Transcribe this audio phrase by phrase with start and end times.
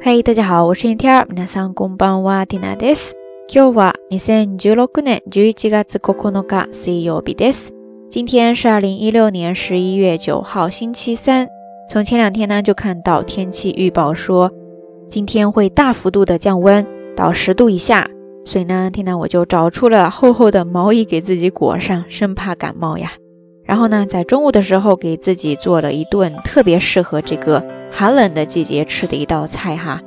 [0.00, 3.14] 嘿，大家好，我是 Inter，皆さんこんばんは、ティナです。
[3.48, 7.72] 今日は二千十六年十一月九日水曜日です。
[8.10, 11.48] 今天是二零一六年十一月九号，星期三。
[11.90, 14.50] 从前两天呢，就看到天气预报说
[15.08, 16.86] 今天会大幅度的降温
[17.16, 18.08] 到十度以下，
[18.44, 23.12] 所以呢，天呢我就找出了厚厚的毛衣给自己裹上，生怕感冒呀。
[23.64, 27.62] 然后呢，在中午的时候给自己做了一顿特别适合这个。
[27.90, 30.02] 寒冷的季节吃的一道菜哈。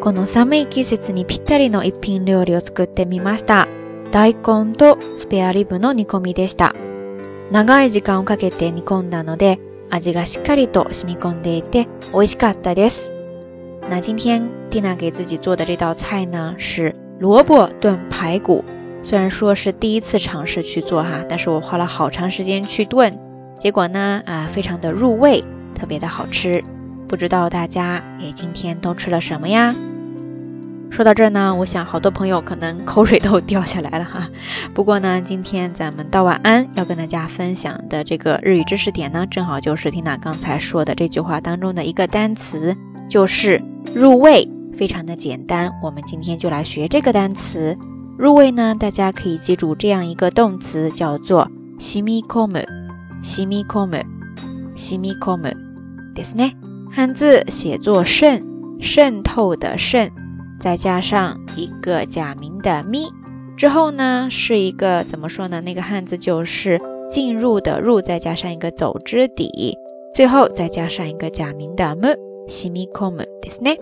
[0.00, 3.66] この寒い季節にぴったりの一品料理を作ってみました。
[4.10, 6.74] 大根とスペアリブの煮込みでした。
[7.50, 9.58] 長い時間をかけて煮込んだので、
[9.90, 13.10] 味がしっかりと染み込んでいて美味しかったです。
[13.88, 18.62] 那今天 Tina 给自己做的这道菜呢，是萝卜炖排骨。
[19.03, 23.17] 虽然说是第一次尝试去做哈，但是我花了好长时间去炖，
[23.59, 26.63] 结果呢，啊，非常的入味，特别的好吃。
[27.07, 29.73] 不知道大家诶今天都吃了什么呀？
[30.89, 34.27] 说到这儿呢，我想好多朋友可能口水都掉下来了哈。
[34.73, 42.75] 不过呢，今天咱们道晚安要跟大家分享的这个日语知识点呢，正好就是缇娜刚才说的这句话当中的一个单词，
[43.09, 43.61] 就是
[43.95, 45.71] 入味，非常的简单。
[45.81, 47.77] 我们今天就来学这个单词。
[48.18, 52.64] 入味呢，大家可以记住这样一个动词，叫做しみ込む、
[53.22, 54.04] しみ込む、
[54.76, 55.54] しみ込む
[56.14, 56.52] ですね。
[56.90, 58.42] 汉字写作渗，
[58.80, 60.10] 渗透的渗，
[60.60, 63.08] 再加上一个假名的咪，
[63.56, 65.60] 之后呢是一个怎么说呢？
[65.60, 69.76] 那个汉字就是进入的入，再加上一个走之底，
[70.14, 72.14] 最后再加上一个假名的么，
[72.46, 73.78] 西米科姆ですね。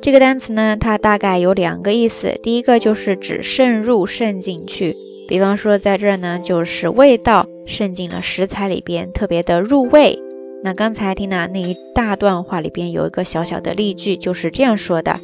[0.00, 4.94] 这个单词呢，它大概有两个意思，第一个就是指渗入、渗进去，
[5.28, 10.18] 比方说在这儿呢，就是味道渗进了食材里边，特别的入味。
[10.62, 15.14] 那刚才听的那一大段话里边有一个小小的例句，就是这样说的：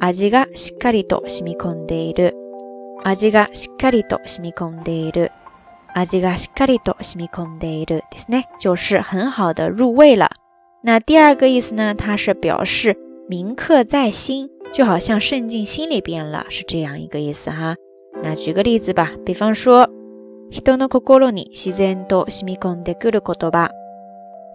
[0.00, 2.34] 味がしっかりと染み込んでいる。
[3.04, 5.30] 味がしっかりと染み込んでいる。
[5.94, 10.28] 味がしっかりと染み込んでいるですね，就是很好的入味了。
[10.82, 12.96] 那第二个意思呢，它是表示
[13.32, 17.76] 铭刻在心，就好像渗进心里边了，是这样一个意思哈。
[18.22, 19.88] 那举个例子吧，比方说，
[20.50, 23.70] 人の心に自然と染み込んでくる言葉。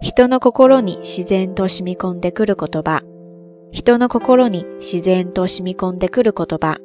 [0.02, 3.02] 人の心に自然と染み込んでくる言葉。
[3.70, 6.78] 人の心に自然と染み込んでくる言葉。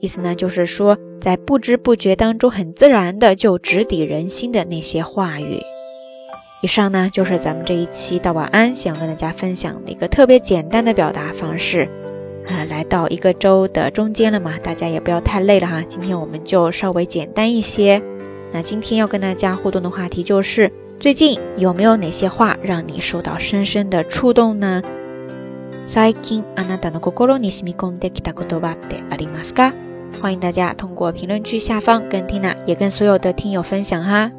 [0.00, 5.60] 意思呢，就是说，在不知不觉当中，很自然的就直抵人心的那些话语。
[6.62, 11.88] 以上呢，就是咱们这一期的晚安想跟大家分享的一个特别简单的表达方式。
[12.48, 15.82] 啊，来到一个周的中间了嘛，大家也不要太累了哈。
[15.88, 18.02] 今天我们就稍微简单一些。
[18.52, 20.72] 那今天要跟大家互动的话题就是。
[21.00, 24.80] 最近有没有哪些话让你受到深深的触动呢？
[25.86, 29.72] 最近あなたの心に染み込んできた言葉ってありますか？
[30.22, 34.30] 欢迎大家通过评论区下方跟 Tina 也跟所有的听友分享哈。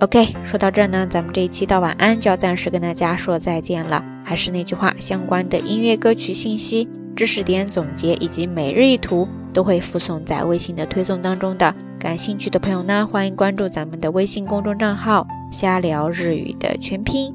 [0.00, 4.04] OK，说到这儿呢，咱们这一期到晚安就要暂时跟大家说再见了。
[4.22, 6.86] 还是那句话，相关的音乐歌曲信息、
[7.16, 11.74] 知识点总结以及每日一图都会附送在微信的推送当中的。
[11.98, 17.34] 感兴趣的朋友呢，欢迎关注咱们的微信公众账号“瞎聊日语”的全拼。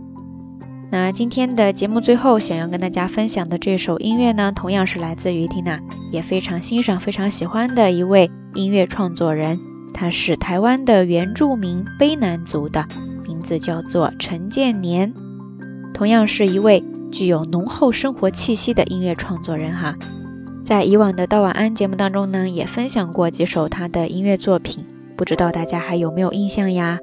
[0.91, 5.79] 那今天的节目最后，想要跟大家分享的这首音乐呢，同样是来自于 Tina，
[6.11, 9.59] 也非常欣赏、非常喜欢的一位音乐创作人，
[9.94, 12.85] 他是台湾的原住民卑南族的，
[13.28, 15.13] 名字叫做陈建年，
[15.94, 19.96] 同样是一位具有浓厚生活气息的音乐创作人哈。
[20.63, 24.85] 在以往的道晚安节目当中呢，也分享过几首他的音乐作品，
[25.18, 27.00] 不知道大家还有没有印象呀？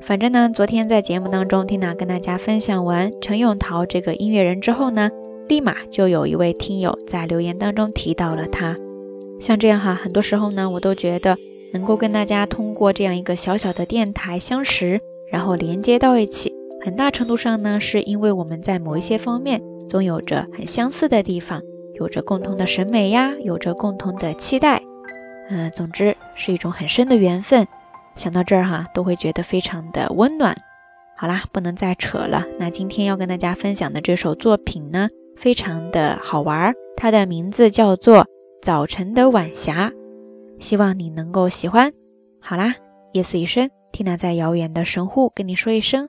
[0.00, 5.10] 反正呢，昨天在节目当中，缇娜跟大家分享完陈永桃这个音乐人之后呢，
[5.48, 8.74] 立马就有一位听友在留言当中提到了他。
[9.40, 11.36] 像这样哈，很多时候呢，我都觉得
[11.72, 15.00] 能够跟大家通过这样一个小小的电台相识，
[15.30, 16.52] 然后连接到一起，
[16.84, 21.62] 很大程度上呢，是因为我们在某一些方面总有着很相似的地方。
[21.94, 24.82] 有着共同的审美呀，有着共同的期待，
[25.50, 27.68] 嗯，总之是一种很深的缘分。
[28.16, 30.56] 想到这儿哈，都会觉得非常的温暖。
[31.16, 32.44] 好啦，不能再扯了。
[32.58, 38.20] 那今天要跟大家分享的这首作品呢，非常的好玩，它的名字叫做
[38.62, 39.92] 《早晨的晚霞》，
[40.62, 41.92] 希望你能够喜欢。
[42.40, 42.76] 好啦，
[43.12, 46.08] 夜色已深，缇娜在遥远的神户跟你说一声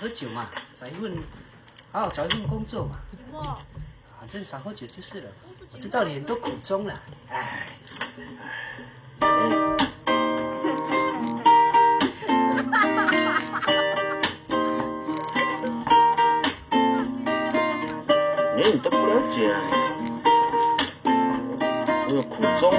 [0.00, 0.46] 喝酒嘛，
[0.76, 1.12] 找一份
[1.90, 3.00] 好好找一份工作嘛。
[4.20, 5.28] 反正少喝酒就是了。
[5.72, 7.66] 我知道你很多苦衷了，哎。
[18.56, 19.52] 连你都不了解，
[22.08, 22.77] 我有苦衷。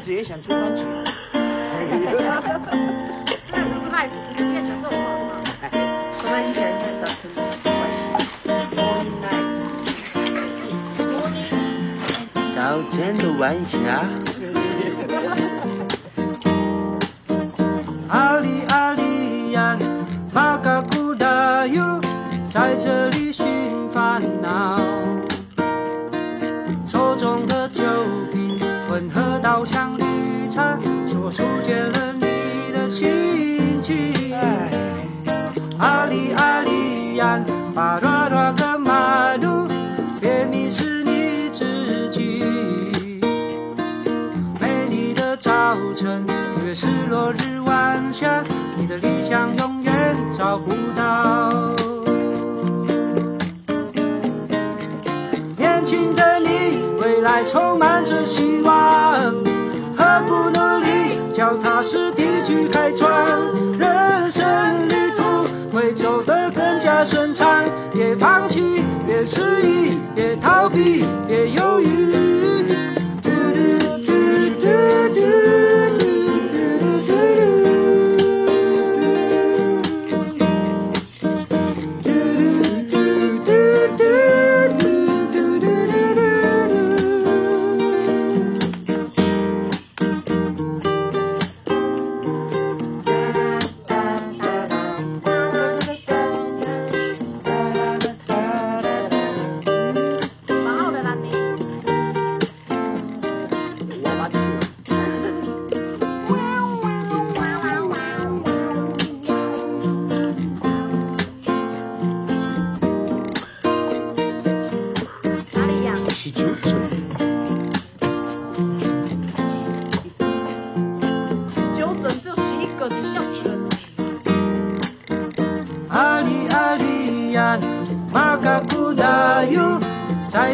[0.00, 0.82] 样子也想出专辑？
[1.30, 1.38] 这
[3.68, 5.36] 不是赖子，不是变成这种话吗？
[6.22, 8.02] 我们想一想造成的关系。
[12.56, 12.58] 早
[12.90, 13.76] 晨的晚霞。
[18.08, 19.76] 阿里阿里呀，
[20.32, 22.00] 马嘎古达哟，
[22.48, 23.09] 在这
[58.04, 59.34] 着希望，
[59.96, 63.10] 何不努力，脚踏实地去开创？
[63.78, 64.46] 人生
[64.88, 65.22] 旅途
[65.72, 72.59] 会走得更加顺畅，别放弃，别失意，别逃避，别犹豫。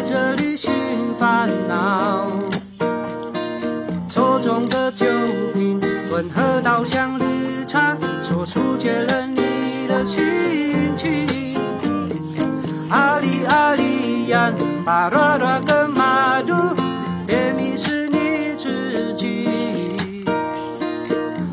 [0.09, 0.71] 这里寻
[1.19, 2.29] 烦恼。
[4.09, 5.05] 手中的酒
[5.53, 7.25] 瓶混合到像绿
[7.67, 7.93] 茶，
[8.23, 11.57] 说出解了你的心情。
[12.89, 14.49] 阿里阿里呀，
[14.85, 16.55] 巴拉拉个马路，
[17.25, 19.49] 别迷失你自己。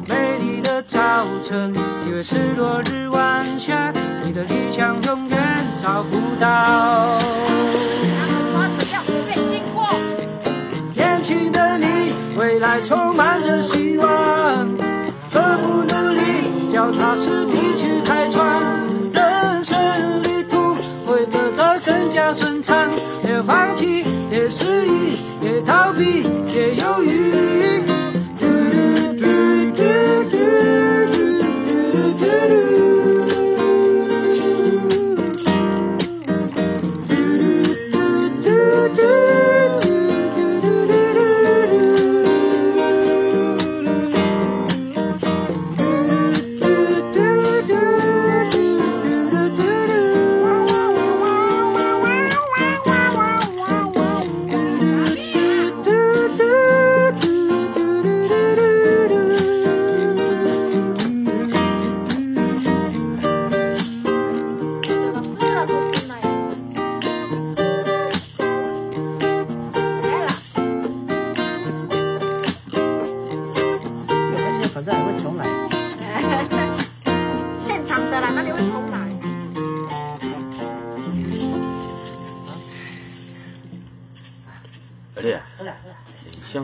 [0.08, 1.00] 美丽的早
[1.44, 1.74] 晨，
[2.06, 3.92] 因为是落日晚霞，
[4.24, 5.38] 你的理想永远
[5.82, 7.18] 找不到。
[12.82, 14.08] 充满着希望，
[15.32, 18.60] 何不努力，脚踏实地去开创？
[19.12, 19.78] 人生
[20.22, 20.74] 旅途
[21.06, 22.90] 会走得更加顺畅，
[23.22, 27.73] 别放弃，别失意，别逃避，别犹豫。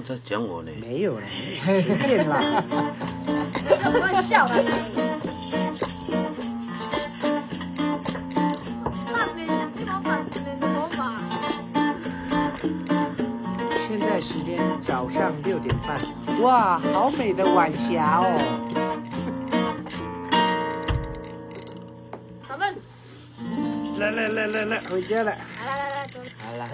[0.03, 0.71] 在讲我呢？
[0.81, 1.27] 没有了，
[1.67, 2.63] 变啦！
[3.91, 4.55] 不要笑啦！
[13.89, 15.99] 现在时间早上六点半。
[16.43, 18.33] 哇，好美的晚霞哦！
[22.49, 22.75] 咱们
[23.99, 25.31] 来来来来来回家了！
[25.31, 26.21] 来来来，走！
[26.57, 26.71] 来来，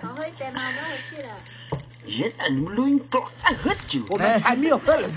[0.00, 0.80] 小慧姐，我们回
[1.10, 1.28] 去了。
[2.06, 4.00] 人啊，你们录音多爱喝酒。
[4.10, 5.08] 我们才没有喝了。